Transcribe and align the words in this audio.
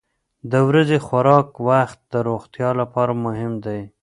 د 0.51 0.53
ورځني 0.67 0.99
خوراک 1.05 1.47
وخت 1.69 1.99
د 2.13 2.15
روغتیا 2.27 2.69
لپاره 2.81 3.13
مهم 3.25 3.53
دی. 3.65 3.81